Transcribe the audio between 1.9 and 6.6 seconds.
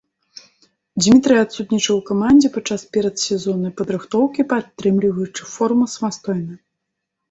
у камандзе падчас перадсезоннай падрыхтоўкі, падтрымліваючы форму самастойна.